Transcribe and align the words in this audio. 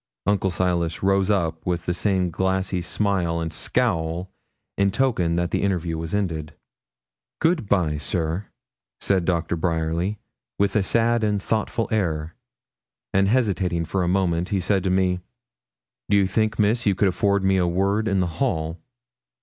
Uncle 0.25 0.49
Silas 0.49 1.03
rose 1.03 1.29
up 1.29 1.63
with 1.63 1.85
the 1.85 1.93
same 1.93 2.31
glassy 2.31 2.81
smile 2.81 3.39
and 3.39 3.53
scowl, 3.53 4.31
in 4.75 4.89
token 4.89 5.35
that 5.35 5.51
the 5.51 5.61
interview 5.61 5.95
was 5.95 6.15
ended. 6.15 6.55
'Good 7.39 7.69
bye, 7.69 7.97
sir,' 7.97 8.47
said 8.99 9.25
Doctor 9.25 9.55
Bryerly, 9.55 10.17
with 10.57 10.75
a 10.75 10.81
sad 10.81 11.23
and 11.23 11.39
thoughtful 11.39 11.87
air, 11.91 12.33
and 13.13 13.27
hesitating 13.27 13.85
for 13.85 14.01
a 14.01 14.07
moment, 14.07 14.49
he 14.49 14.59
said 14.59 14.81
to 14.85 14.89
me, 14.89 15.19
'Do 16.09 16.17
you 16.17 16.25
think, 16.25 16.57
Miss, 16.57 16.87
you 16.87 16.95
could 16.95 17.07
afford 17.09 17.43
me 17.43 17.57
a 17.57 17.67
word 17.67 18.07
in 18.07 18.21
the 18.21 18.25
hall?' 18.41 18.79